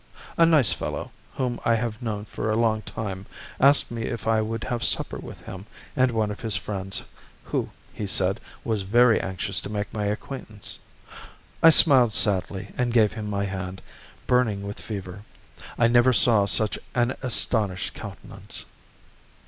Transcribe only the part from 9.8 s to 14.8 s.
my acquaintance. I smiled sadly and gave him my hand, burning